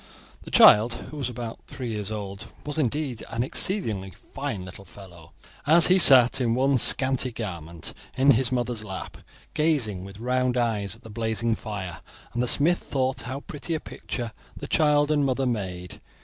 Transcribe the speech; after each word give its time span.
The 0.41 0.49
child, 0.49 0.93
who 0.95 1.17
was 1.17 1.29
about 1.29 1.59
three 1.67 1.91
years 1.91 2.09
old, 2.11 2.47
was 2.65 2.79
indeed 2.79 3.23
an 3.29 3.43
exceedingly 3.43 4.09
fine 4.09 4.65
little 4.65 4.83
fellow, 4.83 5.31
as 5.67 5.85
he 5.93 5.99
sat, 5.99 6.41
in 6.41 6.55
one 6.55 6.79
scanty 6.79 7.31
garment, 7.31 7.93
in 8.17 8.31
his 8.31 8.51
mother's 8.51 8.83
lap, 8.83 9.17
gazing 9.53 10.03
with 10.03 10.17
round 10.19 10.57
eyes 10.57 10.95
at 10.95 11.03
the 11.03 11.11
blazing 11.11 11.53
fire; 11.53 12.01
and 12.33 12.41
the 12.41 12.47
smith 12.47 12.79
thought 12.79 13.21
how 13.29 13.41
pretty 13.41 13.75
a 13.75 13.79
picture 13.79 14.31
the 14.57 14.65
child 14.65 15.11
and 15.11 15.23
mother 15.23 15.45
made. 15.45 16.01